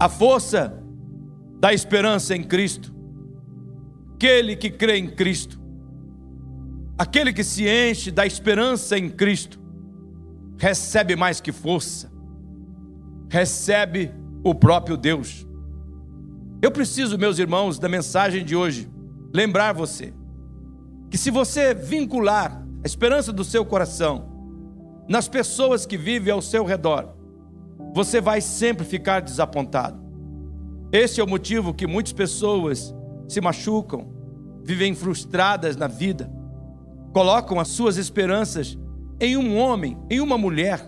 [0.00, 0.82] A força
[1.60, 2.90] da esperança em Cristo.
[4.14, 5.60] Aquele que crê em Cristo.
[6.96, 9.60] Aquele que se enche da esperança em Cristo.
[10.56, 12.10] Recebe mais que força.
[13.28, 14.10] Recebe
[14.42, 15.46] o próprio Deus.
[16.62, 18.90] Eu preciso, meus irmãos, da mensagem de hoje,
[19.32, 20.14] lembrar você
[21.10, 24.30] que se você vincular a esperança do seu coração
[25.08, 27.19] nas pessoas que vivem ao seu redor,
[27.94, 30.00] você vai sempre ficar desapontado.
[30.92, 32.94] Esse é o motivo que muitas pessoas
[33.28, 34.12] se machucam,
[34.62, 36.30] vivem frustradas na vida,
[37.12, 38.78] colocam as suas esperanças
[39.20, 40.80] em um homem, em uma mulher,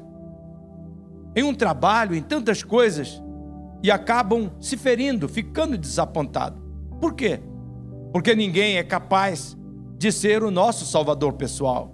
[1.35, 3.23] em um trabalho, em tantas coisas
[3.83, 6.63] e acabam se ferindo, ficando desapontados.
[7.01, 7.41] Por quê?
[8.13, 9.57] Porque ninguém é capaz
[9.99, 11.93] de ser o nosso salvador pessoal.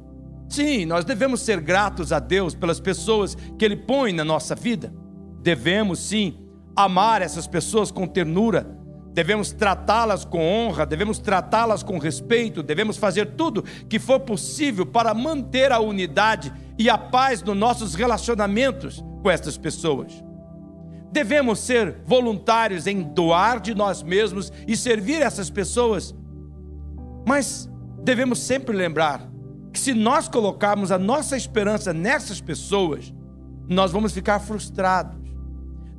[0.49, 4.93] Sim, nós devemos ser gratos a Deus pelas pessoas que Ele põe na nossa vida.
[5.43, 6.39] Devemos, sim,
[6.75, 8.67] amar essas pessoas com ternura,
[9.13, 15.13] devemos tratá-las com honra, devemos tratá-las com respeito, devemos fazer tudo que for possível para
[15.13, 20.25] manter a unidade e a paz nos nossos relacionamentos com essas pessoas.
[21.11, 26.15] Devemos ser voluntários em doar de nós mesmos e servir essas pessoas.
[27.27, 27.69] Mas
[28.03, 29.29] devemos sempre lembrar
[29.79, 33.15] que se nós colocarmos a nossa esperança nessas pessoas,
[33.69, 35.17] nós vamos ficar frustrados.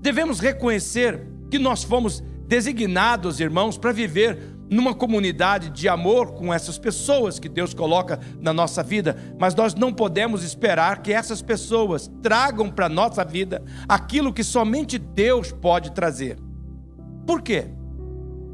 [0.01, 4.37] Devemos reconhecer que nós fomos designados, irmãos, para viver
[4.69, 9.73] numa comunidade de amor com essas pessoas que Deus coloca na nossa vida, mas nós
[9.73, 15.53] não podemos esperar que essas pessoas tragam para a nossa vida aquilo que somente Deus
[15.53, 16.37] pode trazer.
[17.25, 17.69] Por quê?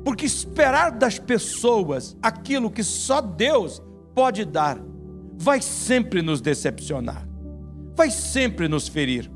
[0.04, 3.82] Porque esperar das pessoas aquilo que só Deus
[4.14, 4.80] pode dar
[5.38, 7.28] vai sempre nos decepcionar,
[7.96, 9.32] vai sempre nos ferir.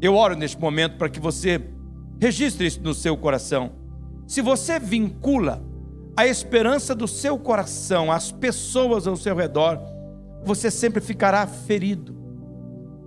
[0.00, 1.60] Eu oro neste momento para que você
[2.20, 3.72] registre isso no seu coração.
[4.26, 5.62] Se você vincula
[6.16, 9.80] a esperança do seu coração, as pessoas ao seu redor,
[10.44, 12.14] você sempre ficará ferido.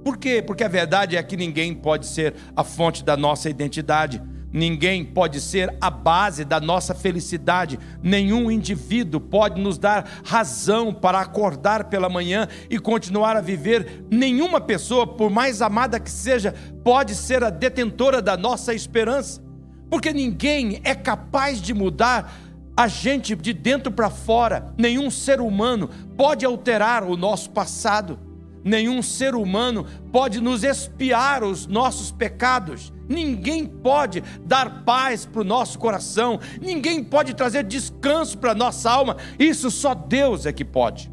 [0.04, 0.42] Por quê?
[0.42, 4.22] Porque a verdade é que ninguém pode ser a fonte da nossa identidade,
[4.56, 11.20] ninguém pode ser a base da nossa felicidade, nenhum indivíduo pode nos dar razão para
[11.20, 16.56] acordar pela manhã e continuar a viver, nenhuma pessoa, por mais amada que seja,
[16.86, 19.44] pode ser a detentora da nossa esperança,
[19.90, 22.34] porque ninguém é capaz de mudar
[22.78, 28.18] a gente de dentro para fora, nenhum ser humano pode alterar o nosso passado,
[28.66, 35.46] nenhum ser humano pode nos expiar os nossos pecados, ninguém pode dar paz para o
[35.46, 40.66] nosso coração, ninguém pode trazer descanso para a nossa alma, isso só Deus é que
[40.66, 41.12] pode.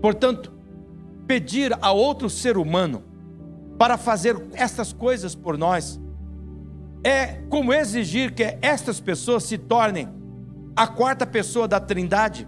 [0.00, 0.52] Portanto,
[1.26, 3.02] pedir a outro ser humano
[3.76, 6.00] para fazer essas coisas por nós
[7.02, 10.08] é como exigir que estas pessoas se tornem
[10.76, 12.46] a quarta pessoa da Trindade.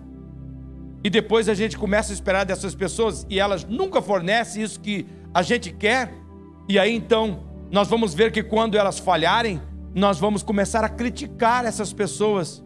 [1.04, 5.06] E depois a gente começa a esperar dessas pessoas e elas nunca fornecem isso que
[5.34, 6.14] a gente quer.
[6.68, 9.60] E aí então nós vamos ver que quando elas falharem,
[9.94, 12.62] nós vamos começar a criticar essas pessoas,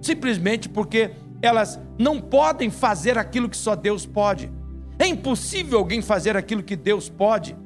[0.00, 4.52] simplesmente porque elas não podem fazer aquilo que só Deus pode.
[4.98, 7.56] É impossível alguém fazer aquilo que Deus pode.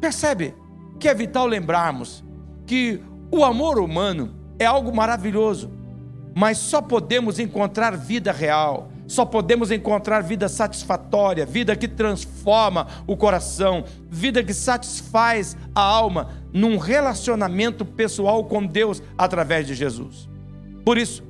[0.00, 0.54] Percebe
[0.98, 2.24] que é vital lembrarmos
[2.66, 3.00] que
[3.30, 5.76] o amor humano é algo maravilhoso
[6.36, 13.16] mas só podemos encontrar vida real, só podemos encontrar vida satisfatória, vida que transforma o
[13.16, 20.28] coração, vida que satisfaz a alma num relacionamento pessoal com Deus através de Jesus.
[20.84, 21.22] Por isso,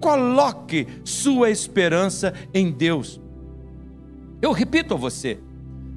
[0.00, 3.20] coloque sua esperança em Deus.
[4.40, 5.38] Eu repito a você,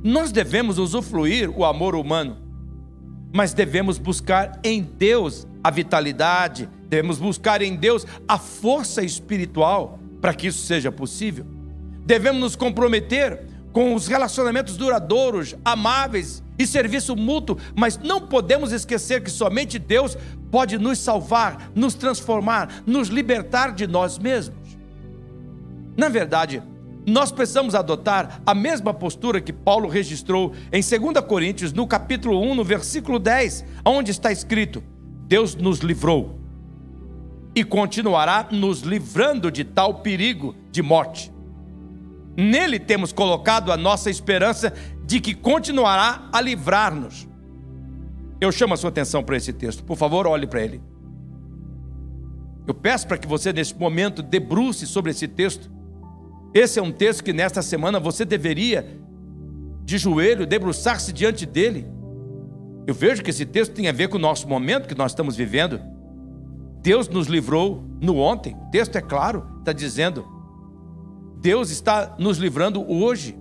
[0.04, 2.38] nós devemos usufruir o amor humano,
[3.34, 10.34] mas devemos buscar em Deus a vitalidade, devemos buscar em Deus a força espiritual para
[10.34, 11.46] que isso seja possível.
[12.06, 19.22] Devemos nos comprometer com os relacionamentos duradouros, amáveis e serviço mútuo, mas não podemos esquecer
[19.22, 20.18] que somente Deus
[20.50, 24.78] pode nos salvar, nos transformar, nos libertar de nós mesmos.
[25.98, 26.64] Na verdade,
[27.06, 32.56] nós precisamos adotar a mesma postura que Paulo registrou em 2 Coríntios, no capítulo 1,
[32.56, 34.82] no versículo 10, onde está escrito:
[35.28, 36.43] Deus nos livrou
[37.56, 41.32] e continuará nos livrando de tal perigo de morte.
[42.36, 44.74] Nele temos colocado a nossa esperança
[45.06, 47.28] de que continuará a livrar-nos.
[48.42, 50.82] Eu chamo a sua atenção para esse texto, por favor, olhe para ele.
[52.66, 55.72] Eu peço para que você, nesse momento, debruce sobre esse texto.
[56.54, 59.00] Esse é um texto que nesta semana você deveria,
[59.84, 61.86] de joelho, debruçar-se diante dele
[62.86, 65.36] Eu vejo que esse texto tem a ver com o nosso momento que nós estamos
[65.36, 65.80] vivendo.
[66.84, 68.56] Deus nos livrou no ontem.
[68.56, 70.28] O texto é claro, está dizendo.
[71.40, 73.38] Deus está nos livrando hoje.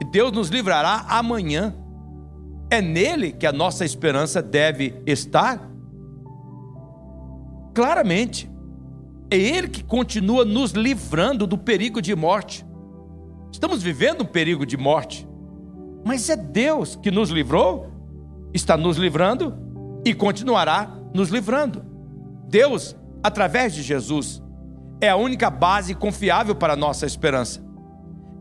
[0.00, 1.76] E Deus nos livrará amanhã.
[2.70, 5.70] É nele que a nossa esperança deve estar.
[7.74, 8.50] Claramente.
[9.30, 12.64] É Ele que continua nos livrando do perigo de morte.
[13.52, 15.28] Estamos vivendo um perigo de morte.
[16.06, 17.90] Mas é Deus que nos livrou,
[18.54, 19.54] está nos livrando
[20.04, 21.95] e continuará nos livrando.
[22.48, 24.42] Deus, através de Jesus,
[25.00, 27.64] é a única base confiável para a nossa esperança.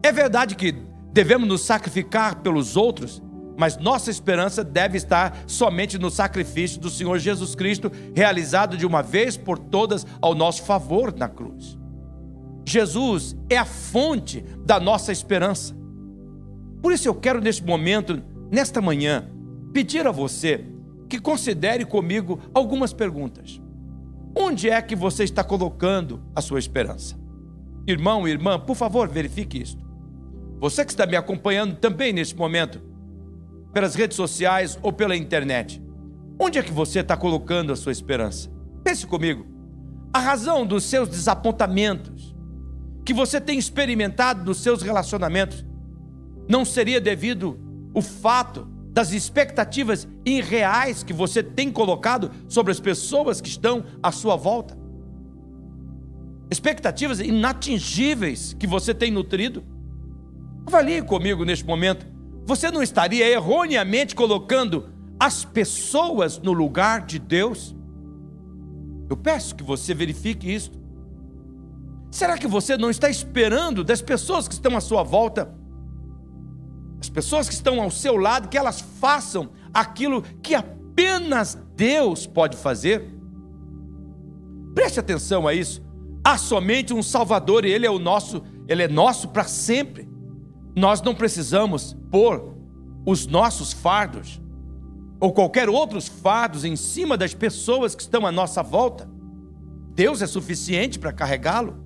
[0.03, 0.75] É verdade que
[1.11, 3.21] devemos nos sacrificar pelos outros,
[3.57, 9.01] mas nossa esperança deve estar somente no sacrifício do Senhor Jesus Cristo, realizado de uma
[9.01, 11.77] vez por todas ao nosso favor na cruz.
[12.67, 15.75] Jesus é a fonte da nossa esperança.
[16.81, 18.21] Por isso eu quero, neste momento,
[18.51, 19.29] nesta manhã,
[19.73, 20.65] pedir a você
[21.07, 23.61] que considere comigo algumas perguntas.
[24.35, 27.17] Onde é que você está colocando a sua esperança?
[27.87, 29.85] Irmão, irmã, por favor, verifique isto.
[30.59, 32.81] Você que está me acompanhando também neste momento,
[33.71, 35.81] pelas redes sociais ou pela internet.
[36.39, 38.49] Onde é que você está colocando a sua esperança?
[38.83, 39.45] Pense comigo.
[40.13, 42.35] A razão dos seus desapontamentos,
[43.05, 45.65] que você tem experimentado nos seus relacionamentos,
[46.47, 47.59] não seria devido
[47.93, 54.11] o fato das expectativas irreais que você tem colocado sobre as pessoas que estão à
[54.11, 54.75] sua volta?
[56.49, 59.63] Expectativas inatingíveis que você tem nutrido?
[60.65, 62.15] Avalie comigo neste momento
[62.45, 64.89] você não estaria erroneamente colocando
[65.19, 67.75] as pessoas no lugar de Deus?
[69.09, 70.71] Eu peço que você verifique isso.
[72.11, 75.53] Será que você não está esperando das pessoas que estão à sua volta,
[77.05, 82.57] as pessoas que estão ao seu lado, que elas façam aquilo que apenas Deus pode
[82.57, 83.13] fazer?
[84.73, 85.83] Preste atenção a isso.
[86.23, 90.09] Há somente um Salvador e Ele é o nosso, Ele é nosso para sempre.
[90.75, 92.55] Nós não precisamos pôr
[93.05, 94.41] os nossos fardos
[95.19, 99.07] ou qualquer outros fardos em cima das pessoas que estão à nossa volta.
[99.93, 101.85] Deus é suficiente para carregá-lo.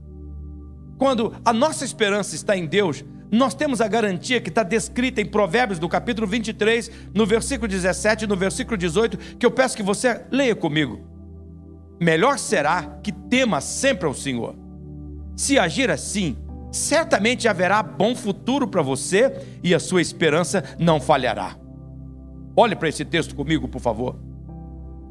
[0.97, 5.25] Quando a nossa esperança está em Deus, nós temos a garantia que está descrita em
[5.25, 9.83] Provérbios, no capítulo 23, no versículo 17 e no versículo 18, que eu peço que
[9.83, 10.99] você leia comigo.
[11.99, 14.55] Melhor será que tema sempre ao Senhor.
[15.35, 16.37] Se agir assim,
[16.71, 21.55] certamente haverá bom futuro para você e a sua esperança não falhará.
[22.55, 24.17] Olhe para esse texto comigo, por favor.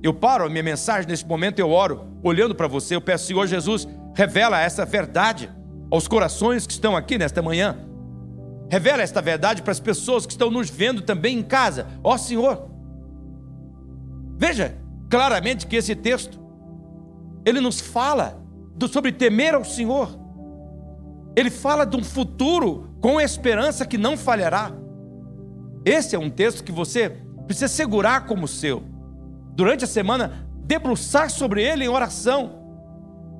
[0.03, 3.47] Eu paro a minha mensagem nesse momento, eu oro, olhando para você, eu peço, Senhor
[3.47, 5.50] Jesus, revela essa verdade
[5.91, 7.88] aos corações que estão aqui nesta manhã.
[8.70, 11.87] Revela esta verdade para as pessoas que estão nos vendo também em casa.
[12.03, 12.69] Ó Senhor,
[14.37, 14.76] veja
[15.09, 16.38] claramente que esse texto
[17.44, 18.43] ele nos fala
[18.76, 20.19] do, sobre temer ao Senhor
[21.38, 24.73] ele fala de um futuro com esperança que não falhará.
[25.85, 27.11] Esse é um texto que você
[27.47, 28.82] precisa segurar como seu.
[29.55, 32.59] Durante a semana, debruçar sobre ele em oração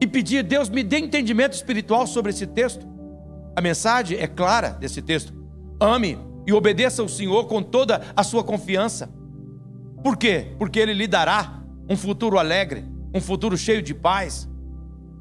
[0.01, 2.87] e pedir, Deus, me dê entendimento espiritual sobre esse texto.
[3.59, 5.33] A mensagem é clara desse texto.
[5.81, 6.17] Ame
[6.47, 9.11] e obedeça ao Senhor com toda a sua confiança.
[10.01, 10.55] Por quê?
[10.61, 14.49] Porque Ele lhe dará um futuro alegre, um futuro cheio de paz.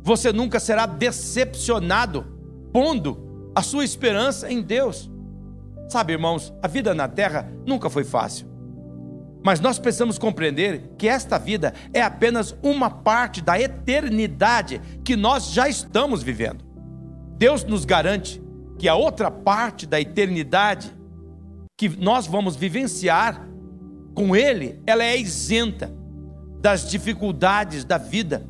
[0.03, 2.27] Você nunca será decepcionado
[2.71, 5.09] pondo a sua esperança em Deus.
[5.89, 8.45] Sabe, irmãos, a vida na terra nunca foi fácil.
[9.43, 15.51] Mas nós precisamos compreender que esta vida é apenas uma parte da eternidade que nós
[15.51, 16.66] já estamos vivendo.
[17.37, 18.41] Deus nos garante
[18.77, 20.95] que a outra parte da eternidade
[21.77, 23.47] que nós vamos vivenciar
[24.15, 25.93] com Ele, ela é isenta
[26.59, 28.47] das dificuldades da vida.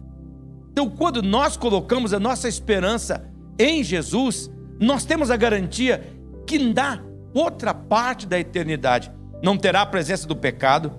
[0.72, 3.30] Então, quando nós colocamos a nossa esperança
[3.60, 7.04] em Jesus, nós temos a garantia que na
[7.34, 9.12] outra parte da eternidade
[9.44, 10.94] não terá a presença do pecado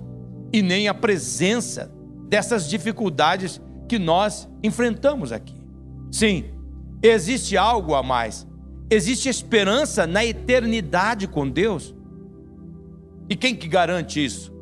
[0.52, 1.90] e nem a presença
[2.28, 5.54] dessas dificuldades que nós enfrentamos aqui.
[6.10, 6.44] Sim,
[7.02, 8.46] existe algo a mais.
[8.90, 11.94] Existe esperança na eternidade com Deus.
[13.28, 14.52] E quem que garante isso?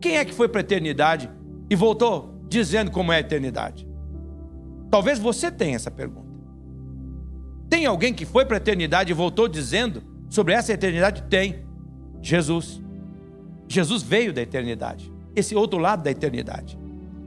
[0.00, 1.30] Quem é que foi para a eternidade
[1.68, 3.86] e voltou dizendo como é a eternidade?
[4.90, 6.28] Talvez você tenha essa pergunta.
[7.68, 11.22] Tem alguém que foi para a eternidade e voltou dizendo sobre essa eternidade?
[11.24, 11.66] Tem.
[12.22, 12.80] Jesus.
[13.68, 15.12] Jesus veio da eternidade.
[15.36, 16.78] Esse outro lado da eternidade.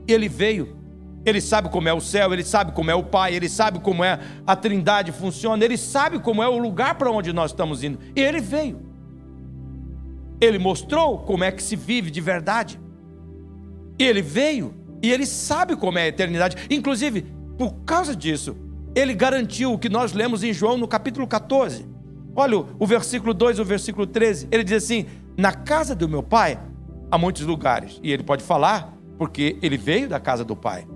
[0.08, 0.76] Ele veio.
[1.24, 4.02] Ele sabe como é o céu, ele sabe como é o Pai, ele sabe como
[4.02, 7.98] é a Trindade funciona, ele sabe como é o lugar para onde nós estamos indo.
[8.16, 8.80] E ele veio.
[10.40, 12.80] Ele mostrou como é que se vive de verdade.
[13.98, 16.56] Ele veio e ele sabe como é a eternidade.
[16.68, 17.22] Inclusive,
[17.56, 18.56] por causa disso,
[18.94, 21.86] ele garantiu o que nós lemos em João no capítulo 14.
[22.34, 24.48] Olha o versículo 2 e o versículo 13.
[24.50, 26.58] Ele diz assim: Na casa do meu pai
[27.10, 28.00] há muitos lugares.
[28.02, 30.86] E ele pode falar, porque ele veio da casa do pai.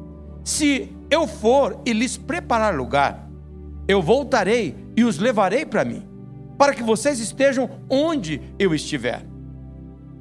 [0.46, 3.28] Se eu for e lhes preparar lugar,
[3.88, 6.04] eu voltarei e os levarei para mim,
[6.56, 9.26] para que vocês estejam onde eu estiver.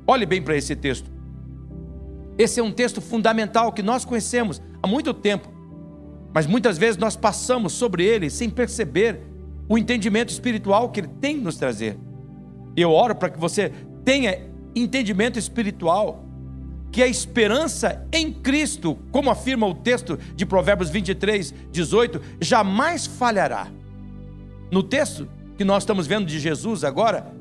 [0.08, 1.12] Olhe bem para esse texto.
[2.40, 5.48] Esse é um texto fundamental que nós conhecemos há muito tempo,
[6.34, 9.22] mas muitas vezes nós passamos sobre ele sem perceber
[9.70, 12.00] o entendimento espiritual que ele tem nos trazer.
[12.76, 13.72] Eu oro para que você
[14.04, 14.42] tenha
[14.76, 16.25] entendimento espiritual,
[16.96, 23.68] que a esperança em Cristo, como afirma o texto de Provérbios 23, 18, jamais falhará.
[24.72, 27.36] No texto que nós estamos vendo de Jesus agora,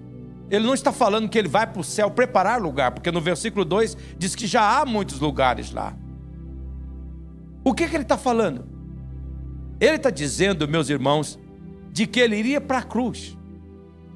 [0.51, 3.65] ele não está falando que ele vai para o céu preparar lugar, porque no versículo
[3.65, 5.97] 2 diz que já há muitos lugares lá.
[7.63, 8.67] O que, que ele está falando?
[9.79, 11.39] Ele está dizendo, meus irmãos,
[11.93, 13.39] de que ele iria para a cruz.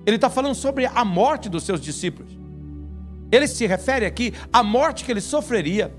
[0.05, 2.38] Ele está falando sobre a morte dos seus discípulos.
[3.31, 5.93] Ele se refere aqui à morte que ele sofreria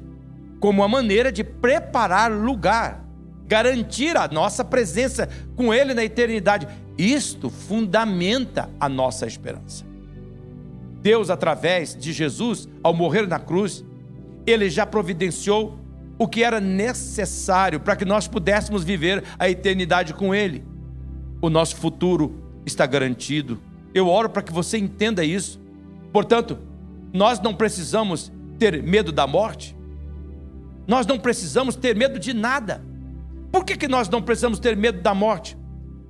[0.59, 3.05] como uma maneira de preparar lugar,
[3.47, 6.67] garantir a nossa presença com ele na eternidade.
[6.97, 9.85] Isto fundamenta a nossa esperança.
[11.01, 13.85] Deus, através de Jesus, ao morrer na cruz,
[14.45, 15.79] ele já providenciou
[16.17, 20.65] o que era necessário para que nós pudéssemos viver a eternidade com ele.
[21.41, 23.57] O nosso futuro está garantido.
[23.93, 25.57] Eu oro para que você entenda isso.
[26.11, 26.57] Portanto,
[27.13, 29.75] nós não precisamos ter medo da morte.
[30.87, 32.83] Nós não precisamos ter medo de nada.
[33.51, 35.57] Por que, que nós não precisamos ter medo da morte?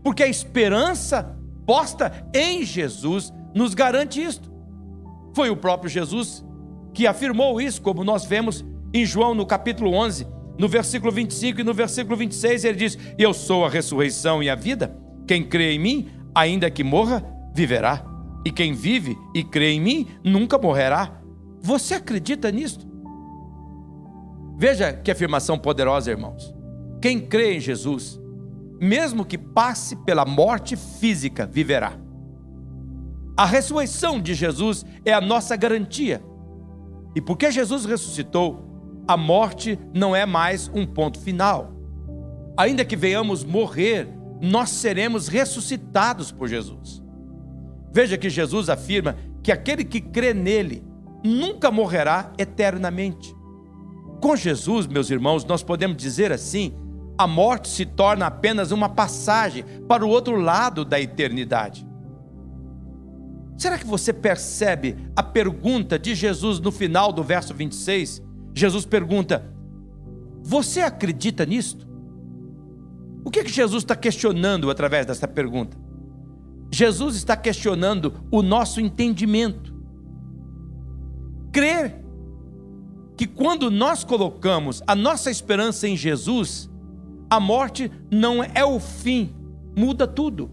[0.04, 4.52] Porque a esperança posta em Jesus nos garante isto.
[5.34, 6.44] Foi o próprio Jesus
[6.94, 10.28] que afirmou isso, como nós vemos em João no capítulo 11,
[10.58, 14.56] no versículo 25 e no versículo 26, ele diz: Eu sou a ressurreição e a
[14.56, 14.98] vida.
[15.28, 18.09] Quem crê em mim, ainda que morra, viverá.
[18.46, 21.22] E quem vive e crê em mim, nunca morrerá.
[21.62, 22.88] Você acredita nisto?
[24.58, 26.54] Veja que afirmação poderosa, irmãos.
[27.02, 28.20] Quem crê em Jesus,
[28.80, 31.98] mesmo que passe pela morte física, viverá.
[33.38, 36.22] A ressurreição de Jesus é a nossa garantia.
[37.16, 38.66] E porque Jesus ressuscitou,
[39.08, 41.74] a morte não é mais um ponto final.
[42.58, 44.10] Ainda que venhamos morrer,
[44.42, 47.02] nós seremos ressuscitados por Jesus.
[47.92, 50.84] Veja que Jesus afirma que aquele que crê nele
[51.24, 53.36] nunca morrerá eternamente.
[54.22, 56.74] Com Jesus, meus irmãos, nós podemos dizer assim:
[57.18, 61.88] a morte se torna apenas uma passagem para o outro lado da eternidade.
[63.58, 68.22] Será que você percebe a pergunta de Jesus no final do verso 26?
[68.54, 69.54] Jesus pergunta:
[70.44, 71.88] Você acredita nisto?
[73.24, 75.78] O que, é que Jesus está questionando através dessa pergunta?
[76.72, 79.74] Jesus está questionando o nosso entendimento.
[81.52, 82.04] Crer
[83.18, 86.70] que quando nós colocamos a nossa esperança em Jesus,
[87.30, 89.36] a morte não é o fim,
[89.76, 90.50] muda tudo.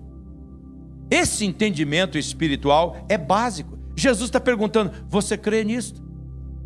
[1.11, 3.79] Esse entendimento espiritual é básico.
[3.95, 6.05] Jesus está perguntando: você crê nisso?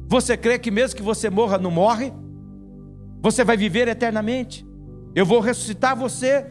[0.08, 2.12] Você crê que mesmo que você morra, não morre?
[3.20, 4.66] Você vai viver eternamente?
[5.14, 6.46] Eu vou ressuscitar você.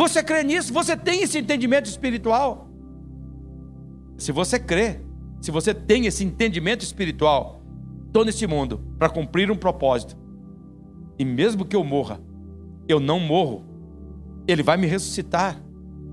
[0.00, 0.72] Você crê nisso?
[0.72, 2.70] Você tem esse entendimento espiritual?
[4.16, 5.00] Se você crê,
[5.42, 7.62] se você tem esse entendimento espiritual,
[8.06, 10.16] estou neste mundo para cumprir um propósito.
[11.18, 12.18] E mesmo que eu morra,
[12.88, 13.62] eu não morro.
[14.48, 15.62] Ele vai me ressuscitar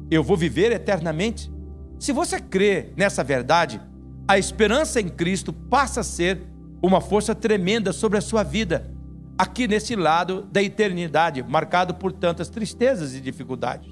[0.09, 1.51] eu vou viver eternamente?
[1.99, 3.81] Se você crê nessa verdade,
[4.27, 6.41] a esperança em Cristo passa a ser
[6.81, 8.89] uma força tremenda sobre a sua vida,
[9.37, 13.91] aqui nesse lado da eternidade, marcado por tantas tristezas e dificuldades.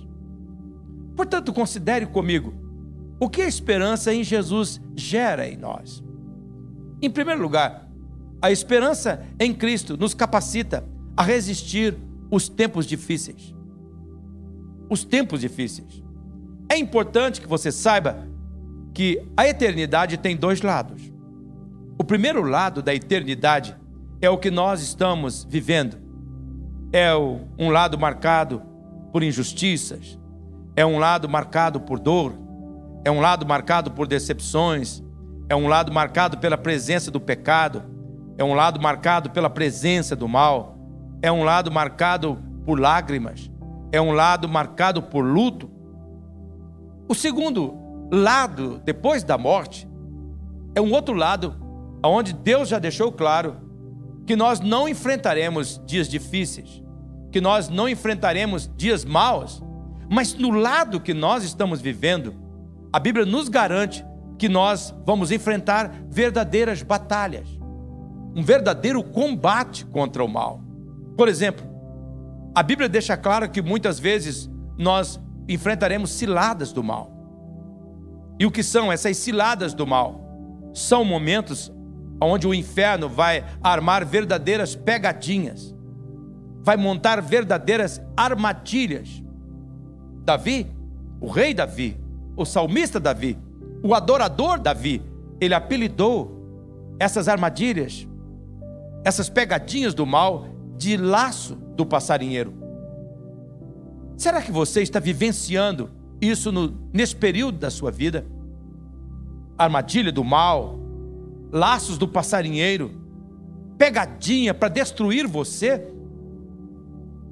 [1.15, 2.53] Portanto, considere comigo
[3.19, 6.03] o que a esperança em Jesus gera em nós.
[7.01, 7.89] Em primeiro lugar,
[8.41, 10.83] a esperança em Cristo nos capacita
[11.15, 11.95] a resistir
[12.29, 13.53] os tempos difíceis.
[14.89, 16.03] Os tempos difíceis.
[16.69, 18.27] É importante que você saiba
[18.93, 21.11] que a eternidade tem dois lados.
[21.97, 23.75] O primeiro lado da eternidade
[24.21, 25.97] é o que nós estamos vivendo.
[26.91, 28.61] É um lado marcado
[29.11, 30.19] por injustiças,
[30.75, 32.33] é um lado marcado por dor,
[33.03, 35.03] é um lado marcado por decepções,
[35.49, 37.83] é um lado marcado pela presença do pecado,
[38.37, 40.77] é um lado marcado pela presença do mal,
[41.21, 43.51] é um lado marcado por lágrimas,
[43.91, 45.69] é um lado marcado por luto,
[47.07, 47.75] o segundo
[48.11, 49.87] lado, depois da morte,
[50.73, 51.55] é um outro lado,
[52.03, 53.64] onde Deus já deixou claro
[54.25, 56.83] que nós não enfrentaremos dias difíceis,
[57.31, 59.61] que nós não enfrentaremos dias maus,
[60.09, 62.33] mas no lado que nós estamos vivendo,
[62.91, 64.05] a Bíblia nos garante
[64.37, 67.47] que nós vamos enfrentar verdadeiras batalhas,
[68.35, 70.61] um verdadeiro combate contra o mal.
[71.17, 71.65] Por exemplo,
[72.53, 77.11] a Bíblia deixa claro que muitas vezes nós enfrentaremos ciladas do mal.
[78.39, 80.21] E o que são essas ciladas do mal?
[80.73, 81.71] São momentos
[82.25, 85.75] onde o inferno vai armar verdadeiras pegadinhas,
[86.61, 89.23] vai montar verdadeiras armadilhas.
[90.23, 90.67] Davi,
[91.21, 91.97] o rei Davi,
[92.35, 93.37] o salmista Davi,
[93.83, 95.01] o adorador Davi,
[95.39, 96.35] ele apelidou
[96.99, 98.07] essas armadilhas,
[99.03, 102.53] essas pegadinhas do mal, de laço do passarinheiro.
[104.17, 105.89] Será que você está vivenciando
[106.21, 108.25] isso no, nesse período da sua vida?
[109.57, 110.79] Armadilha do mal,
[111.55, 112.91] laços do passarinheiro,
[113.77, 115.87] pegadinha para destruir você?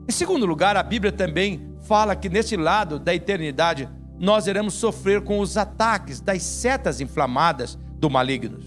[0.08, 5.22] Em segundo lugar, a Bíblia também fala que nesse lado da eternidade nós iremos sofrer
[5.22, 8.60] com os ataques das setas inflamadas do maligno.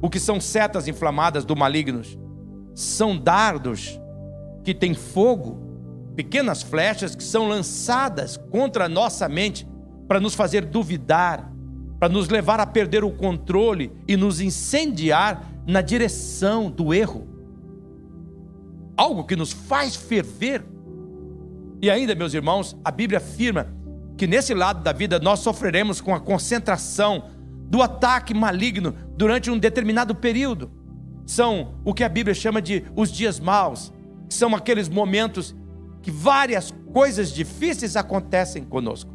[0.00, 2.00] O que são setas inflamadas do maligno?
[2.74, 4.00] São dardos
[4.64, 5.60] que têm fogo,
[6.16, 9.68] pequenas flechas que são lançadas contra a nossa mente
[10.08, 11.49] para nos fazer duvidar,
[12.00, 17.28] para nos levar a perder o controle e nos incendiar na direção do erro.
[18.96, 20.64] Algo que nos faz ferver.
[21.82, 23.66] E ainda, meus irmãos, a Bíblia afirma
[24.16, 27.24] que nesse lado da vida nós sofreremos com a concentração
[27.68, 30.70] do ataque maligno durante um determinado período.
[31.26, 33.92] São o que a Bíblia chama de os dias maus,
[34.28, 35.54] são aqueles momentos
[36.00, 39.12] que várias coisas difíceis acontecem conosco.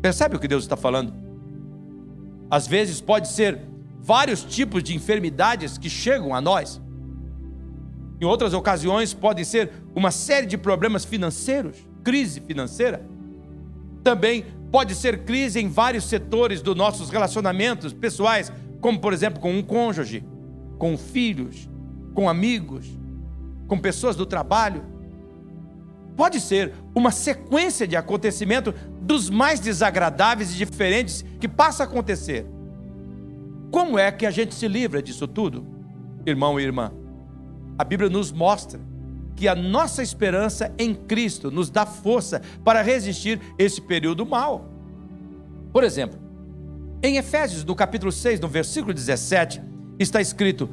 [0.00, 1.25] Percebe o que Deus está falando?
[2.50, 3.60] Às vezes pode ser
[4.00, 6.80] vários tipos de enfermidades que chegam a nós.
[8.20, 13.16] Em outras ocasiões podem ser uma série de problemas financeiros, crise financeira
[14.06, 19.52] também pode ser crise em vários setores dos nossos relacionamentos pessoais, como por exemplo com
[19.52, 20.24] um cônjuge,
[20.78, 21.68] com filhos,
[22.14, 22.86] com amigos,
[23.66, 24.84] com pessoas do trabalho.
[26.16, 32.46] Pode ser uma sequência de acontecimentos dos mais desagradáveis e diferentes que passa a acontecer.
[33.70, 35.66] Como é que a gente se livra disso tudo,
[36.24, 36.90] irmão e irmã?
[37.78, 38.80] A Bíblia nos mostra
[39.36, 44.70] que a nossa esperança em Cristo nos dá força para resistir esse período mal.
[45.70, 46.18] Por exemplo,
[47.02, 49.60] em Efésios, no capítulo 6, no versículo 17,
[49.98, 50.70] está escrito,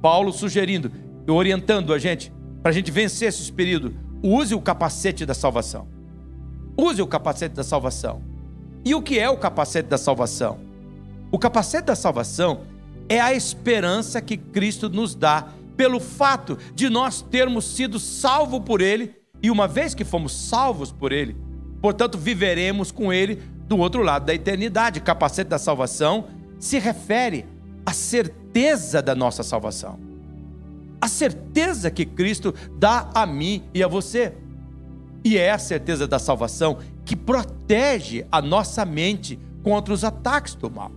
[0.00, 0.90] Paulo sugerindo
[1.26, 5.86] e orientando a gente, para a gente vencer esse período, use o capacete da salvação.
[6.76, 8.22] Use o capacete da salvação.
[8.84, 10.60] E o que é o capacete da salvação?
[11.30, 12.62] O capacete da salvação
[13.08, 18.80] é a esperança que Cristo nos dá pelo fato de nós termos sido salvos por
[18.80, 21.36] Ele, e uma vez que fomos salvos por Ele,
[21.80, 23.36] portanto viveremos com Ele
[23.68, 25.00] do outro lado da eternidade.
[25.00, 26.26] Capacete da salvação
[26.58, 27.46] se refere
[27.86, 29.98] à certeza da nossa salvação,
[31.00, 34.34] a certeza que Cristo dá a mim e a você.
[35.24, 40.70] E é a certeza da salvação que protege a nossa mente contra os ataques do
[40.70, 40.92] mal.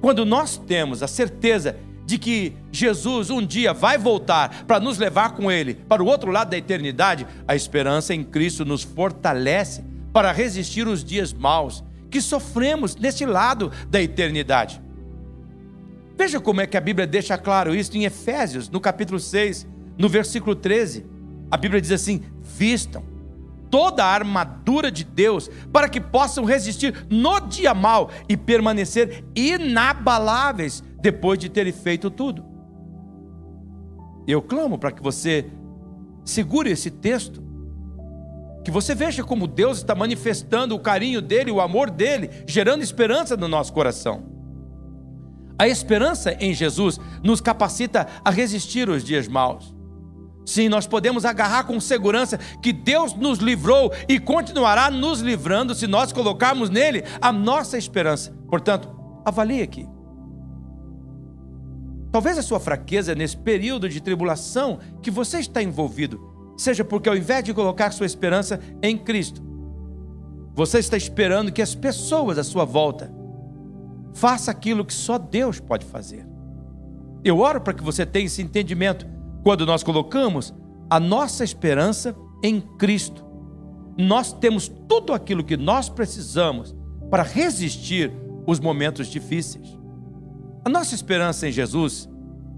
[0.00, 5.34] Quando nós temos a certeza de que Jesus um dia vai voltar para nos levar
[5.34, 10.30] com Ele para o outro lado da eternidade, a esperança em Cristo nos fortalece para
[10.30, 14.80] resistir os dias maus que sofremos nesse lado da eternidade.
[16.16, 19.66] Veja como é que a Bíblia deixa claro isso em Efésios, no capítulo 6,
[19.98, 21.04] no versículo 13.
[21.50, 23.16] A Bíblia diz assim: vistam
[23.70, 30.82] toda a armadura de Deus, para que possam resistir no dia mal e permanecer inabaláveis
[31.00, 32.44] depois de terem feito tudo.
[34.26, 35.46] Eu clamo para que você
[36.24, 37.42] segure esse texto,
[38.64, 43.36] que você veja como Deus está manifestando o carinho dele, o amor dele, gerando esperança
[43.36, 44.35] no nosso coração.
[45.58, 49.74] A esperança em Jesus nos capacita a resistir os dias maus.
[50.44, 55.88] Sim, nós podemos agarrar com segurança que Deus nos livrou e continuará nos livrando se
[55.88, 58.32] nós colocarmos nele a nossa esperança.
[58.48, 58.88] Portanto,
[59.24, 59.88] avalie aqui.
[62.12, 67.16] Talvez a sua fraqueza nesse período de tribulação que você está envolvido seja porque ao
[67.16, 69.42] invés de colocar sua esperança em Cristo,
[70.54, 73.12] você está esperando que as pessoas à sua volta
[74.16, 76.26] façam aquilo que só Deus pode fazer.
[77.22, 79.06] Eu oro para que você tenha esse entendimento
[79.42, 80.54] quando nós colocamos
[80.88, 83.24] a nossa esperança em Cristo.
[83.98, 86.74] Nós temos tudo aquilo que nós precisamos
[87.10, 88.10] para resistir
[88.46, 89.78] os momentos difíceis.
[90.64, 92.08] A nossa esperança em Jesus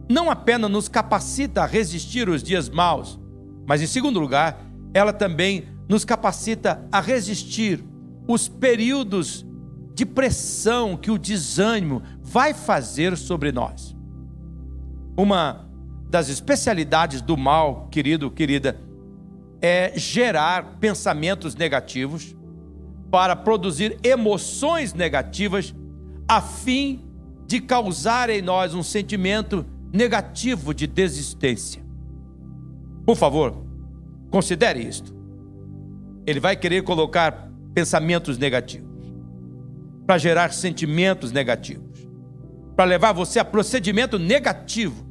[0.08, 3.18] não apenas nos capacita a resistir os dias maus,
[3.66, 7.84] mas em segundo lugar, ela também nos capacita a resistir
[8.28, 9.44] os períodos
[9.98, 13.96] de pressão que o desânimo vai fazer sobre nós.
[15.16, 15.68] Uma
[16.08, 18.80] das especialidades do mal, querido, querida,
[19.60, 22.36] é gerar pensamentos negativos
[23.10, 25.74] para produzir emoções negativas
[26.28, 27.04] a fim
[27.48, 31.82] de causar em nós um sentimento negativo de desistência.
[33.04, 33.66] Por favor,
[34.30, 35.12] considere isto.
[36.24, 38.87] Ele vai querer colocar pensamentos negativos
[40.08, 42.08] para gerar sentimentos negativos,
[42.74, 45.06] para levar você a procedimento negativo.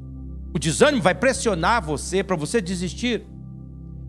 [0.51, 3.21] O desânimo vai pressionar você para você desistir.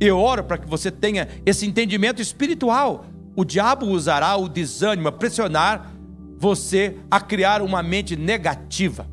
[0.01, 3.05] Eu oro para que você tenha esse entendimento espiritual.
[3.37, 5.93] O diabo usará o desânimo a pressionar
[6.39, 9.07] você a criar uma mente negativa,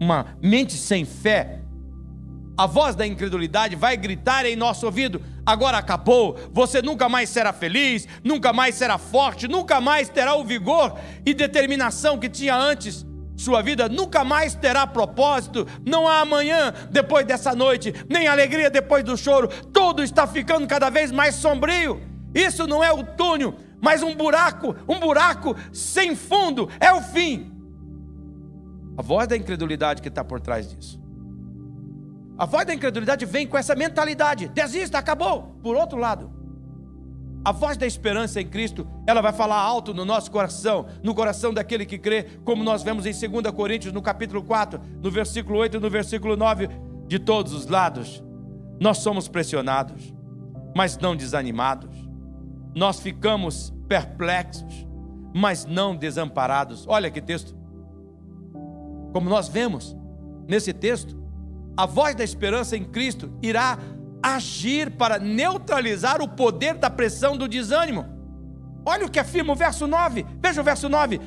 [0.00, 1.61] uma mente sem fé.
[2.56, 7.52] A voz da incredulidade vai gritar em nosso ouvido: agora acabou, você nunca mais será
[7.52, 13.06] feliz, nunca mais será forte, nunca mais terá o vigor e determinação que tinha antes.
[13.36, 19.02] Sua vida nunca mais terá propósito, não há amanhã depois dessa noite, nem alegria depois
[19.02, 22.00] do choro, tudo está ficando cada vez mais sombrio.
[22.34, 27.50] Isso não é o túnel, mas um buraco, um buraco sem fundo, é o fim.
[28.96, 31.01] A voz da incredulidade que está por trás disso.
[32.42, 35.54] A voz da incredulidade vem com essa mentalidade: desista, acabou.
[35.62, 36.32] Por outro lado,
[37.44, 41.54] a voz da esperança em Cristo, ela vai falar alto no nosso coração, no coração
[41.54, 45.76] daquele que crê, como nós vemos em 2 Coríntios, no capítulo 4, no versículo 8
[45.76, 46.68] e no versículo 9,
[47.06, 48.22] de todos os lados.
[48.80, 50.12] Nós somos pressionados,
[50.74, 52.12] mas não desanimados
[52.74, 54.86] nós ficamos perplexos,
[55.34, 56.86] mas não desamparados.
[56.88, 57.54] Olha que texto.
[59.12, 59.96] Como nós vemos
[60.48, 61.21] nesse texto,
[61.76, 63.78] a voz da esperança em Cristo irá
[64.22, 68.06] agir para neutralizar o poder da pressão do desânimo.
[68.84, 70.26] Olha o que afirma o verso 9.
[70.40, 71.20] Veja o verso 9.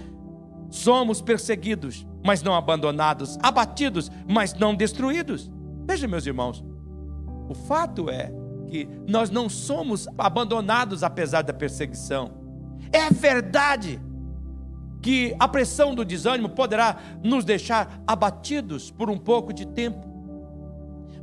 [0.69, 5.51] Somos perseguidos, mas não abandonados, abatidos, mas não destruídos.
[5.86, 6.63] Veja, meus irmãos,
[7.47, 8.31] o fato é
[8.67, 12.31] que nós não somos abandonados apesar da perseguição.
[12.91, 14.01] É verdade
[15.01, 20.14] que a pressão do desânimo poderá nos deixar abatidos por um pouco de tempo.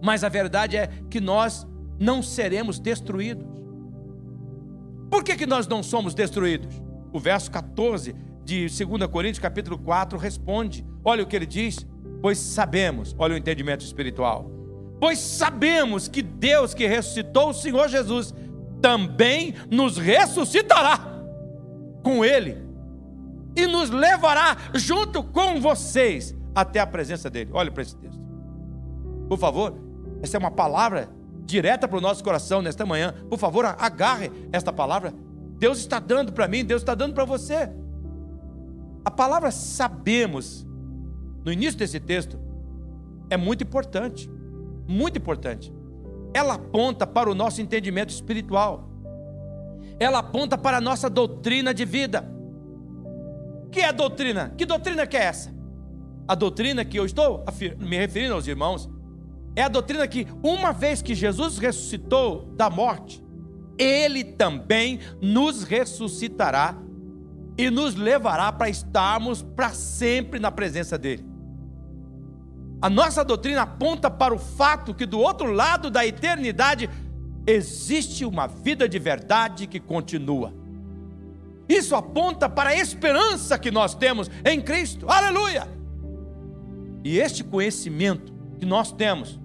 [0.03, 1.67] Mas a verdade é que nós
[1.99, 3.47] não seremos destruídos.
[5.11, 6.83] Por que, que nós não somos destruídos?
[7.13, 11.87] O verso 14 de 2 Coríntios, capítulo 4, responde: olha o que ele diz,
[12.21, 14.63] pois sabemos, olha o entendimento espiritual
[15.03, 18.33] pois sabemos que Deus que ressuscitou o Senhor Jesus
[18.81, 20.97] também nos ressuscitará
[22.05, 22.57] com Ele
[23.57, 27.51] e nos levará junto com vocês até a presença dele.
[27.53, 28.23] Olhe para esse texto.
[29.29, 29.75] Por favor,
[30.23, 31.11] essa é uma palavra
[31.45, 33.15] direta para o nosso coração nesta manhã.
[33.29, 35.13] Por favor, agarre esta palavra.
[35.59, 37.71] Deus está dando para mim, Deus está dando para você.
[39.05, 40.67] A palavra sabemos,
[41.45, 42.39] no início desse texto,
[43.29, 44.31] é muito importante
[44.87, 45.73] muito importante.
[46.35, 48.89] Ela aponta para o nosso entendimento espiritual.
[49.99, 52.31] Ela aponta para a nossa doutrina de vida.
[53.71, 54.53] Que é a doutrina?
[54.57, 55.53] Que doutrina que é essa?
[56.27, 57.45] A doutrina que eu estou
[57.79, 58.89] me referindo aos irmãos
[59.55, 63.23] é a doutrina que, uma vez que Jesus ressuscitou da morte,
[63.79, 66.77] ele também nos ressuscitará
[67.59, 71.25] e nos levará para estarmos para sempre na presença dele.
[72.81, 76.89] A nossa doutrina aponta para o fato que do outro lado da eternidade
[77.47, 80.53] existe uma vida de verdade que continua.
[81.69, 85.07] Isso aponta para a esperança que nós temos em Cristo.
[85.09, 85.69] Aleluia!
[87.05, 89.41] E este conhecimento que nós temos,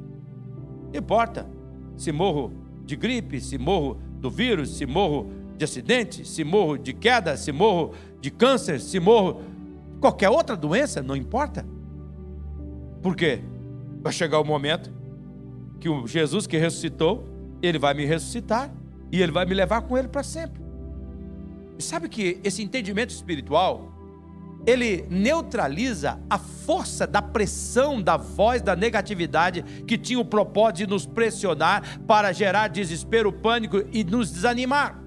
[0.92, 1.48] não importa
[1.96, 2.54] se morro
[2.86, 7.52] de gripe, se morro do vírus, se morro de acidente, se morro de queda, se
[7.52, 9.42] morro de câncer, se morro
[10.00, 11.66] qualquer outra doença, não importa.
[13.02, 13.42] Por quê?
[14.02, 14.92] Vai chegar o momento
[15.80, 17.28] que o Jesus que ressuscitou,
[17.62, 18.72] ele vai me ressuscitar
[19.12, 20.62] e ele vai me levar com ele para sempre.
[21.78, 23.92] E sabe que esse entendimento espiritual,
[24.68, 30.88] ele neutraliza a força da pressão da voz da negatividade que tinha o propósito de
[30.88, 35.02] nos pressionar para gerar desespero, pânico e nos desanimar.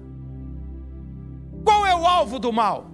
[1.63, 2.89] Qual é o alvo do mal?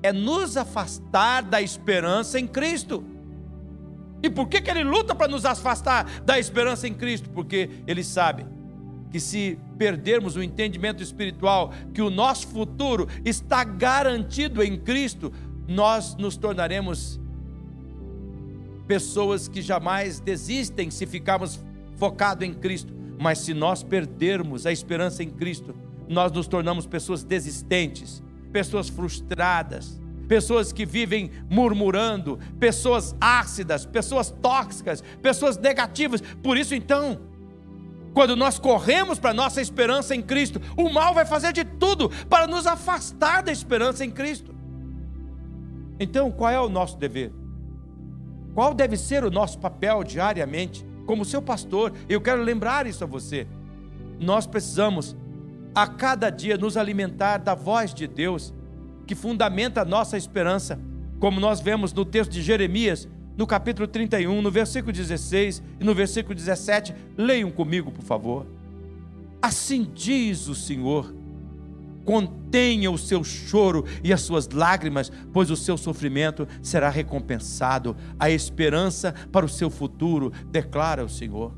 [0.00, 3.04] É nos afastar da esperança em Cristo.
[4.22, 7.28] E por que, que ele luta para nos afastar da esperança em Cristo?
[7.30, 8.46] Porque ele sabe
[9.10, 15.32] que se perdermos o entendimento espiritual, que o nosso futuro está garantido em Cristo,
[15.68, 17.20] nós nos tornaremos
[18.86, 21.64] pessoas que jamais desistem se ficarmos
[21.96, 25.74] focados em Cristo, mas se nós perdermos a esperança em Cristo,
[26.08, 35.02] nós nos tornamos pessoas desistentes, pessoas frustradas, pessoas que vivem murmurando, pessoas ácidas, pessoas tóxicas,
[35.22, 36.20] pessoas negativas.
[36.42, 37.20] Por isso, então,
[38.12, 42.08] quando nós corremos para a nossa esperança em Cristo, o mal vai fazer de tudo
[42.28, 44.55] para nos afastar da esperança em Cristo.
[45.98, 47.32] Então, qual é o nosso dever?
[48.54, 51.92] Qual deve ser o nosso papel diariamente como seu pastor?
[52.08, 53.46] Eu quero lembrar isso a você.
[54.18, 55.16] Nós precisamos
[55.74, 58.54] a cada dia nos alimentar da voz de Deus
[59.06, 60.80] que fundamenta a nossa esperança,
[61.20, 65.94] como nós vemos no texto de Jeremias, no capítulo 31, no versículo 16 e no
[65.94, 66.94] versículo 17.
[67.16, 68.46] Leiam comigo, por favor.
[69.40, 71.14] Assim diz o Senhor:
[72.06, 77.96] contenha o seu choro e as suas lágrimas, pois o seu sofrimento será recompensado.
[78.18, 81.52] A esperança para o seu futuro, declara o Senhor.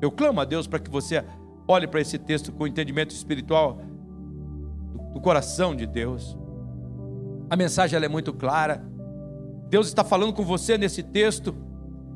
[0.00, 1.24] Eu clamo a Deus para que você
[1.66, 3.80] olhe para esse texto com entendimento espiritual
[5.12, 6.38] do coração de Deus.
[7.50, 8.84] A mensagem é muito clara.
[9.68, 11.56] Deus está falando com você nesse texto.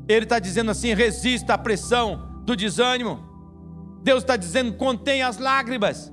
[0.07, 3.30] Ele está dizendo assim: resista à pressão do desânimo.
[4.03, 6.13] Deus está dizendo: contenha as lágrimas,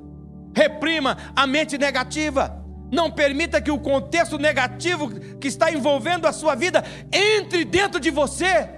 [0.55, 2.63] reprima a mente negativa.
[2.91, 8.09] Não permita que o contexto negativo que está envolvendo a sua vida entre dentro de
[8.09, 8.69] você.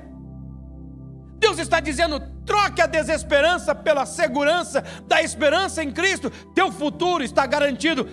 [1.38, 6.32] Deus está dizendo: troque a desesperança pela segurança da esperança em Cristo.
[6.56, 8.08] Teu futuro está garantido.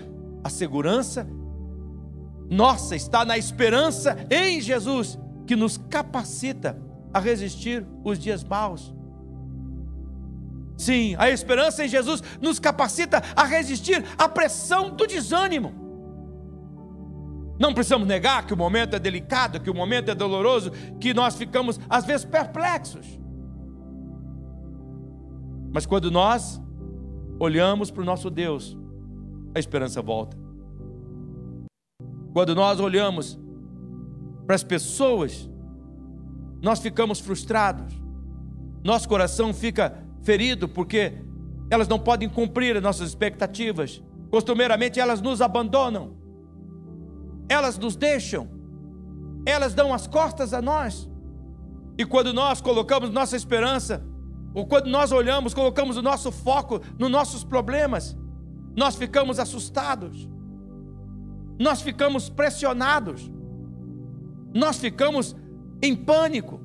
[0.44, 1.26] A segurança
[2.48, 6.80] nossa está na esperança em Jesus, que nos capacita
[7.12, 8.94] a resistir os dias maus.
[10.76, 15.86] Sim, a esperança em Jesus nos capacita a resistir à pressão do desânimo.
[17.58, 21.36] Não precisamos negar que o momento é delicado, que o momento é doloroso, que nós
[21.36, 23.18] ficamos às vezes perplexos.
[25.72, 26.60] Mas quando nós
[27.38, 28.76] olhamos para o nosso Deus,
[29.54, 30.36] a esperança volta.
[32.32, 33.38] Quando nós olhamos
[34.46, 35.48] para as pessoas,
[36.60, 37.94] nós ficamos frustrados.
[38.84, 41.12] Nosso coração fica ferido porque
[41.70, 44.02] elas não podem cumprir as nossas expectativas.
[44.28, 46.16] Costumeiramente elas nos abandonam,
[47.48, 48.48] elas nos deixam,
[49.46, 51.08] elas dão as costas a nós.
[51.96, 54.04] E quando nós colocamos nossa esperança,
[54.52, 58.16] ou quando nós olhamos, colocamos o nosso foco nos nossos problemas,
[58.74, 60.28] nós ficamos assustados,
[61.58, 63.30] nós ficamos pressionados,
[64.52, 65.36] nós ficamos
[65.80, 66.60] em pânico.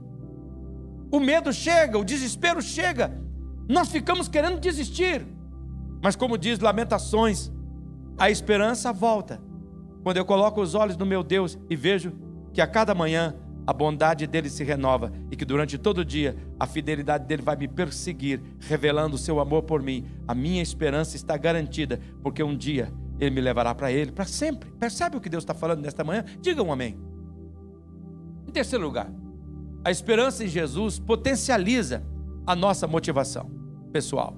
[1.11, 3.21] O medo chega, o desespero chega,
[3.67, 5.25] nós ficamos querendo desistir.
[6.01, 7.51] Mas como diz Lamentações,
[8.17, 9.41] a esperança volta.
[10.03, 12.13] Quando eu coloco os olhos no meu Deus e vejo
[12.53, 16.35] que a cada manhã a bondade dele se renova e que durante todo o dia
[16.59, 20.05] a fidelidade dele vai me perseguir, revelando o seu amor por mim.
[20.27, 24.71] A minha esperança está garantida, porque um dia ele me levará para ele para sempre.
[24.71, 26.25] Percebe o que Deus está falando nesta manhã?
[26.41, 26.99] Diga um amém.
[28.47, 29.11] Em terceiro lugar,
[29.85, 32.03] a esperança em Jesus potencializa
[32.45, 33.49] a nossa motivação
[33.91, 34.35] pessoal.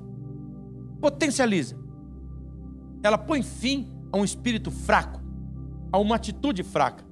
[1.00, 1.78] Potencializa.
[3.04, 5.22] Ela põe fim a um espírito fraco,
[5.92, 7.04] a uma atitude fraca.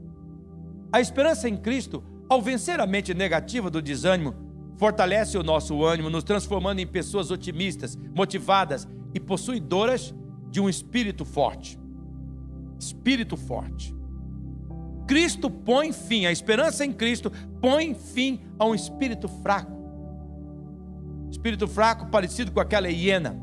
[0.92, 4.34] A esperança em Cristo, ao vencer a mente negativa do desânimo,
[4.78, 10.14] fortalece o nosso ânimo, nos transformando em pessoas otimistas, motivadas e possuidoras
[10.50, 11.80] de um espírito forte.
[12.80, 13.96] Espírito forte.
[15.08, 19.71] Cristo põe fim, a esperança em Cristo põe fim a um espírito fraco.
[21.32, 23.36] Espírito fraco parecido com aquela hiena.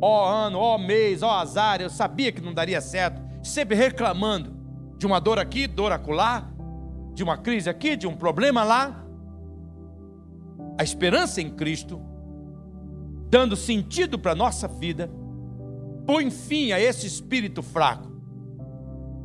[0.00, 3.20] Ó oh, ano, ó oh, mês, ó oh, azar, eu sabia que não daria certo.
[3.42, 4.56] Sempre reclamando
[4.96, 6.50] de uma dor aqui, dor acolá,
[7.14, 9.04] de uma crise aqui, de um problema lá.
[10.78, 12.00] A esperança em Cristo,
[13.28, 15.10] dando sentido para a nossa vida,
[16.06, 18.10] põe fim a esse espírito fraco.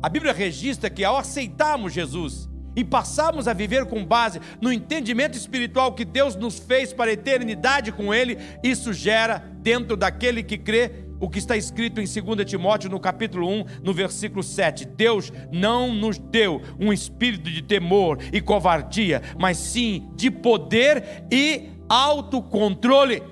[0.02, 5.36] A Bíblia registra que ao aceitarmos Jesus e passarmos a viver com base no entendimento
[5.36, 10.58] espiritual que Deus nos fez para a eternidade com Ele, isso gera dentro daquele que
[10.58, 14.84] crê o que está escrito em 2 Timóteo no capítulo 1, no versículo 7.
[14.84, 21.70] Deus não nos deu um espírito de temor e covardia, mas sim de poder e
[21.88, 23.22] autocontrole,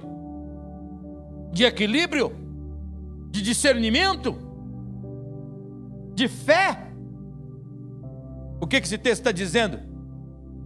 [1.53, 2.33] de equilíbrio,
[3.31, 4.39] de discernimento,
[6.15, 6.84] de fé.
[8.65, 9.79] O que esse texto está dizendo?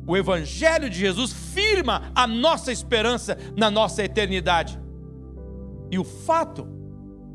[0.06, 4.78] O Evangelho de Jesus firma a nossa esperança na nossa eternidade.
[5.90, 6.64] E o fato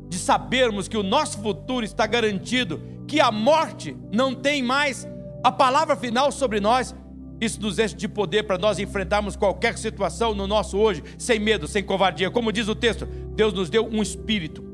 [0.08, 5.06] de sabermos que o nosso futuro está garantido, que a morte não tem mais
[5.42, 6.96] a palavra final sobre nós,
[7.38, 11.68] isso nos enche de poder para nós enfrentarmos qualquer situação no nosso hoje, sem medo,
[11.68, 12.30] sem covardia.
[12.30, 14.64] Como diz o texto, Deus nos deu um espírito,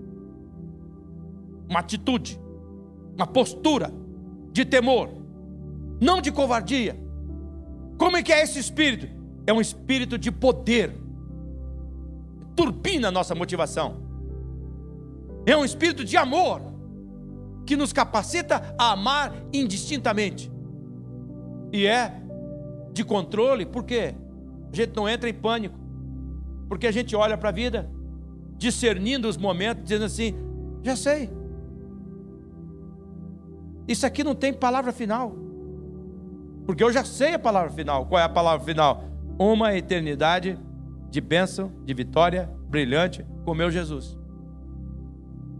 [1.68, 2.40] uma atitude,
[3.16, 3.92] uma postura
[4.53, 5.19] de temor,
[6.00, 6.98] não de covardia.
[7.98, 9.08] Como é que é esse espírito?
[9.46, 10.96] É um espírito de poder.
[12.56, 14.00] Turbina a nossa motivação.
[15.44, 16.62] É um espírito de amor
[17.66, 20.50] que nos capacita a amar indistintamente.
[21.72, 22.20] E é
[22.92, 24.14] de controle, por quê?
[24.72, 25.78] A gente não entra em pânico.
[26.68, 27.90] Porque a gente olha para a vida,
[28.56, 30.34] discernindo os momentos, dizendo assim:
[30.82, 31.30] já sei.
[33.88, 35.34] Isso aqui não tem palavra final.
[36.70, 38.06] Porque eu já sei a palavra final.
[38.06, 39.02] Qual é a palavra final?
[39.37, 40.56] Uma eternidade
[41.11, 44.16] de bênção, de vitória brilhante com meu Jesus.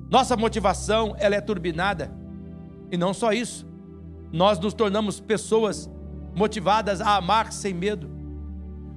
[0.09, 2.13] Nossa motivação, ela é turbinada.
[2.93, 3.67] E não só isso.
[4.31, 5.91] Nós nos tornamos pessoas
[6.33, 8.09] motivadas a amar sem medo.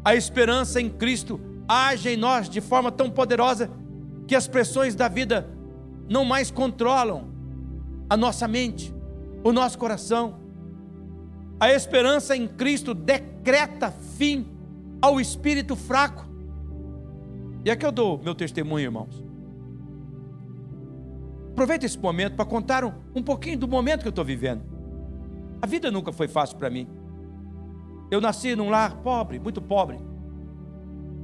[0.06, 3.72] A esperança em Cristo age em nós de forma tão poderosa
[4.28, 5.50] que as pressões da vida
[6.08, 7.34] não mais controlam
[8.08, 8.94] a nossa mente,
[9.44, 10.43] o nosso coração.
[11.64, 14.46] A esperança em Cristo decreta fim
[15.02, 16.26] ao espírito fraco.
[17.64, 19.24] E aqui eu dou meu testemunho, irmãos.
[21.52, 24.62] Aproveita esse momento para contar um, um pouquinho do momento que eu estou vivendo.
[25.62, 26.86] A vida nunca foi fácil para mim.
[28.12, 29.98] Eu nasci num lar pobre, muito pobre.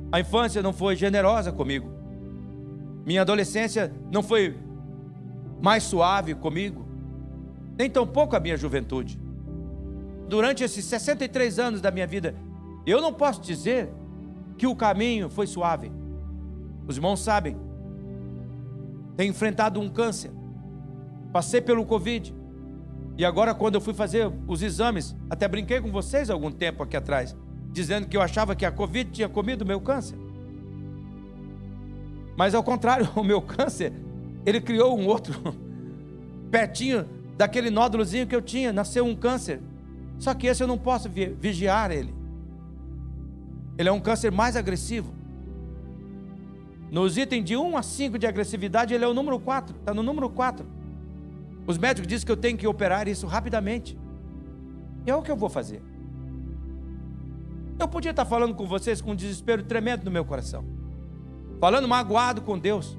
[0.09, 1.91] A infância não foi generosa comigo.
[3.05, 4.57] Minha adolescência não foi
[5.61, 6.87] mais suave comigo.
[7.77, 9.19] Nem tão pouco a minha juventude.
[10.29, 12.35] Durante esses 63 anos da minha vida,
[12.85, 13.89] eu não posso dizer
[14.57, 15.91] que o caminho foi suave.
[16.87, 17.57] Os irmãos sabem,
[19.17, 20.31] tenho enfrentado um câncer,
[21.33, 22.33] passei pelo Covid,
[23.17, 26.95] e agora, quando eu fui fazer os exames, até brinquei com vocês algum tempo aqui
[26.95, 27.35] atrás,
[27.71, 30.17] dizendo que eu achava que a Covid tinha comido o meu câncer.
[32.37, 33.91] Mas ao contrário, o meu câncer,
[34.45, 35.33] ele criou um outro,
[36.49, 39.59] pertinho daquele nódulozinho que eu tinha, nasceu um câncer.
[40.19, 42.13] Só que esse eu não posso vigiar ele.
[43.77, 45.13] Ele é um câncer mais agressivo.
[46.91, 50.03] Nos itens de 1 a 5 de agressividade, ele é o número 4, está no
[50.03, 50.65] número 4.
[51.65, 53.97] Os médicos dizem que eu tenho que operar isso rapidamente.
[55.05, 55.81] E é o que eu vou fazer.
[57.79, 60.65] Eu podia estar falando com vocês com um desespero tremendo no meu coração,
[61.61, 62.97] falando magoado com Deus.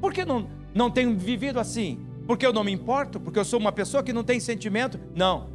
[0.00, 2.04] Por que não, não tenho vivido assim?
[2.26, 3.18] Porque eu não me importo?
[3.18, 5.00] Porque eu sou uma pessoa que não tem sentimento?
[5.14, 5.53] Não.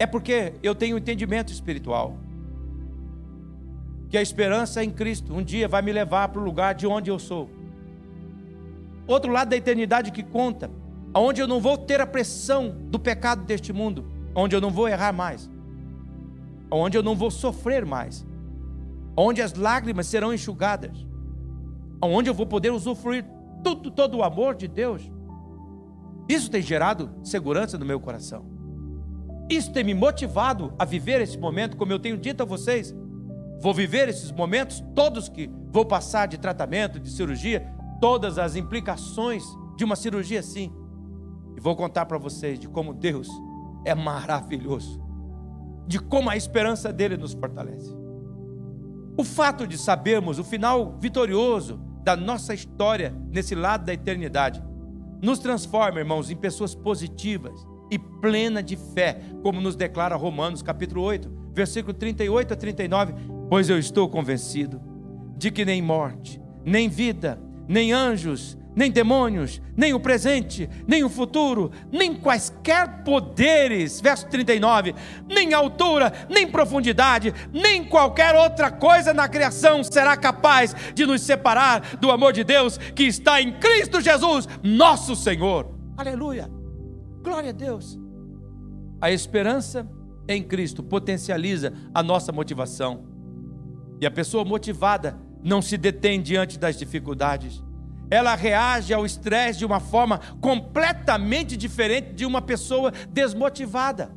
[0.00, 2.16] É porque eu tenho entendimento espiritual
[4.08, 7.10] que a esperança em Cristo um dia vai me levar para o lugar de onde
[7.10, 7.50] eu sou.
[9.06, 10.70] Outro lado da eternidade que conta,
[11.14, 14.88] onde eu não vou ter a pressão do pecado deste mundo, onde eu não vou
[14.88, 15.50] errar mais,
[16.70, 18.26] onde eu não vou sofrer mais,
[19.14, 21.06] onde as lágrimas serão enxugadas,
[22.00, 23.26] onde eu vou poder usufruir
[23.62, 25.12] tudo, todo o amor de Deus.
[26.26, 28.59] Isso tem gerado segurança no meu coração.
[29.50, 32.94] Isso tem me motivado a viver esse momento, como eu tenho dito a vocês,
[33.60, 37.66] vou viver esses momentos todos que vou passar de tratamento, de cirurgia,
[38.00, 39.42] todas as implicações
[39.76, 40.72] de uma cirurgia assim.
[41.56, 43.28] E vou contar para vocês de como Deus
[43.84, 45.02] é maravilhoso,
[45.84, 47.92] de como a esperança dele nos fortalece.
[49.16, 54.62] O fato de sabermos o final vitorioso da nossa história nesse lado da eternidade
[55.20, 61.02] nos transforma, irmãos, em pessoas positivas e plena de fé, como nos declara Romanos capítulo
[61.02, 63.14] 8, versículo 38 a 39
[63.48, 64.80] Pois eu estou convencido
[65.36, 71.08] de que nem morte, nem vida, nem anjos, nem demônios, nem o presente, nem o
[71.08, 74.94] futuro, nem quaisquer poderes, verso 39,
[75.26, 81.96] nem altura, nem profundidade, nem qualquer outra coisa na criação será capaz de nos separar
[81.96, 85.74] do amor de Deus que está em Cristo Jesus, nosso Senhor.
[85.96, 86.59] Aleluia.
[87.22, 87.98] Glória a Deus.
[89.00, 89.88] A esperança
[90.28, 93.04] em Cristo potencializa a nossa motivação.
[94.00, 97.62] E a pessoa motivada não se detém diante das dificuldades.
[98.10, 104.12] Ela reage ao estresse de uma forma completamente diferente de uma pessoa desmotivada.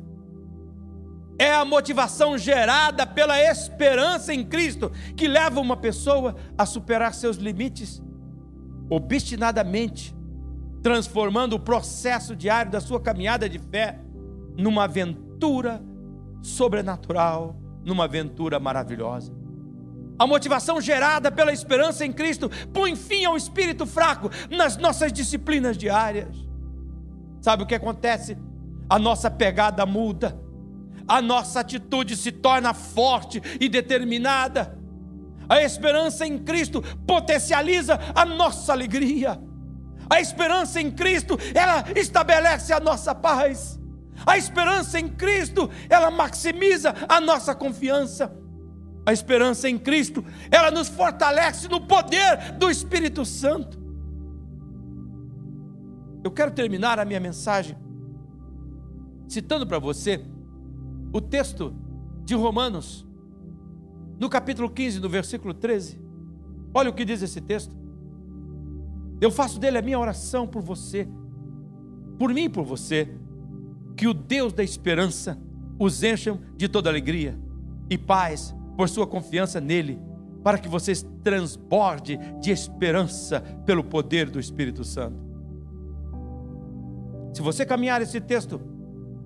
[1.38, 7.36] É a motivação gerada pela esperança em Cristo que leva uma pessoa a superar seus
[7.36, 8.02] limites
[8.88, 10.13] obstinadamente,
[10.84, 13.98] transformando o processo diário da sua caminhada de fé
[14.56, 15.82] numa aventura
[16.40, 19.34] sobrenatural, numa aventura maravilhosa.
[20.16, 25.76] A motivação gerada pela esperança em Cristo põe fim ao espírito fraco nas nossas disciplinas
[25.76, 26.46] diárias.
[27.40, 28.36] Sabe o que acontece?
[28.88, 30.38] a nossa pegada muda,
[31.06, 34.78] a nossa atitude se torna forte e determinada.
[35.48, 39.38] A esperança em Cristo potencializa a nossa alegria.
[40.08, 43.80] A esperança em Cristo, ela estabelece a nossa paz.
[44.26, 48.32] A esperança em Cristo, ela maximiza a nossa confiança.
[49.06, 53.82] A esperança em Cristo, ela nos fortalece no poder do Espírito Santo.
[56.22, 57.76] Eu quero terminar a minha mensagem
[59.28, 60.24] citando para você
[61.12, 61.74] o texto
[62.24, 63.06] de Romanos,
[64.18, 66.00] no capítulo 15, no versículo 13.
[66.72, 67.83] Olha o que diz esse texto.
[69.24, 71.08] Eu faço dele a minha oração por você,
[72.18, 73.08] por mim e por você,
[73.96, 75.38] que o Deus da esperança
[75.78, 77.34] os encha de toda alegria
[77.88, 79.98] e paz por sua confiança nele,
[80.42, 85.24] para que vocês transborde de esperança pelo poder do Espírito Santo.
[87.32, 88.60] Se você caminhar esse texto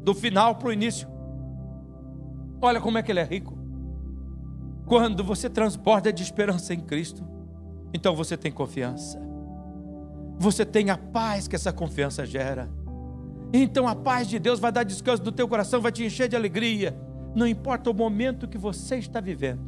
[0.04, 1.08] do final para o início,
[2.62, 3.58] olha como é que ele é rico.
[4.86, 7.26] Quando você transborda de esperança em Cristo,
[7.92, 9.26] então você tem confiança.
[10.38, 12.70] Você tem a paz que essa confiança gera.
[13.52, 16.36] Então a paz de Deus vai dar descanso do teu coração, vai te encher de
[16.36, 16.96] alegria
[17.34, 19.60] não importa o momento que você está vivendo,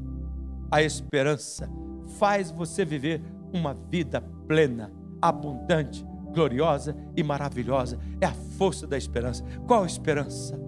[0.71, 1.71] a esperança
[2.19, 7.99] faz você viver uma vida plena, abundante, gloriosa e maravilhosa.
[8.21, 9.45] É a força da esperança.
[9.67, 10.59] Qual esperança?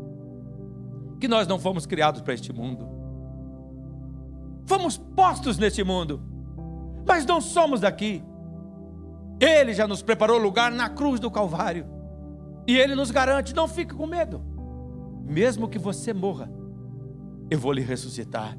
[1.21, 2.89] Que nós não fomos criados para este mundo.
[4.67, 6.21] Fomos postos neste mundo,
[7.07, 8.23] mas não somos daqui.
[9.45, 11.85] Ele já nos preparou lugar na cruz do Calvário.
[12.65, 14.41] E ele nos garante: não fique com medo.
[15.25, 16.49] Mesmo que você morra,
[17.51, 18.57] eu vou lhe ressuscitar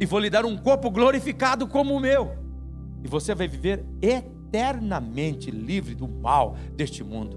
[0.00, 2.32] e vou lhe dar um corpo glorificado como o meu,
[3.02, 7.36] e você vai viver eternamente livre do mal deste mundo.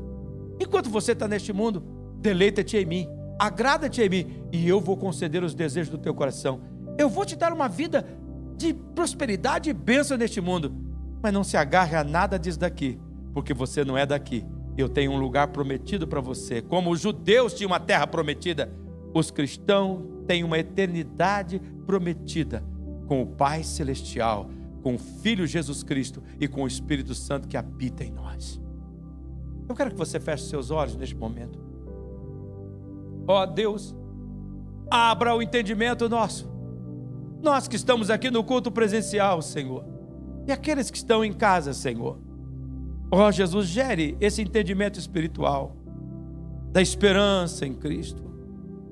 [0.60, 1.84] Enquanto você está neste mundo,
[2.20, 3.10] deleita-te em mim,
[3.40, 6.62] agrada-te em mim, e eu vou conceder os desejos do teu coração.
[6.98, 8.08] Eu vou te dar uma vida
[8.58, 10.72] de prosperidade e bênção neste mundo,
[11.22, 13.00] mas não se agarre a nada disso daqui,
[13.34, 14.46] porque você não é daqui.
[14.78, 18.72] Eu tenho um lugar prometido para você, como os judeus tinham uma terra prometida
[19.14, 22.64] os cristãos têm uma eternidade prometida
[23.08, 24.50] com o Pai Celestial,
[24.82, 28.62] com o Filho Jesus Cristo e com o Espírito Santo que habita em nós.
[29.68, 31.60] Eu quero que você feche seus olhos neste momento.
[33.28, 33.96] Ó oh, Deus,
[34.90, 36.50] abra o entendimento nosso.
[37.42, 39.86] Nós que estamos aqui no culto presencial, Senhor,
[40.48, 42.20] e aqueles que estão em casa, Senhor.
[43.12, 45.76] Ó oh, Jesus, gere esse entendimento espiritual
[46.72, 48.32] da esperança em Cristo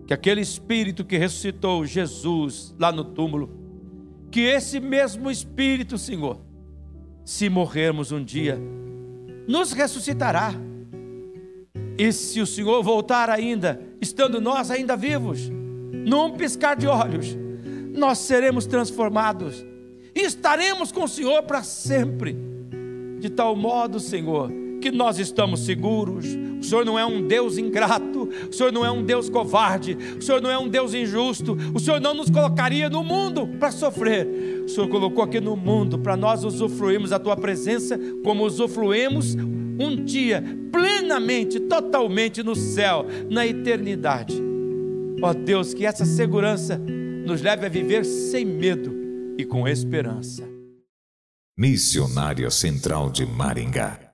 [0.09, 3.55] que aquele Espírito que ressuscitou Jesus lá no túmulo,
[4.31, 6.41] que esse mesmo Espírito, Senhor,
[7.23, 8.59] se morrermos um dia,
[9.47, 10.51] nos ressuscitará.
[11.95, 17.37] E se o Senhor voltar ainda, estando nós ainda vivos, num piscar de olhos,
[17.95, 19.63] nós seremos transformados
[20.15, 22.35] e estaremos com o Senhor para sempre.
[23.19, 26.25] De tal modo, Senhor, que nós estamos seguros.
[26.59, 30.21] O Senhor não é um Deus ingrato, o Senhor não é um Deus covarde, o
[30.21, 34.27] Senhor não é um Deus injusto, o Senhor não nos colocaria no mundo para sofrer.
[34.65, 39.95] O Senhor colocou aqui no mundo para nós usufruirmos da tua presença como usufruímos um
[40.03, 44.35] dia plenamente, totalmente no céu, na eternidade.
[45.21, 46.77] Ó Deus, que essa segurança
[47.25, 48.98] nos leve a viver sem medo
[49.39, 50.43] e com esperança.
[51.57, 54.08] Missionária Central de Maringá